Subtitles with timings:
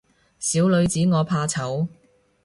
[0.39, 1.87] 小女子我怕醜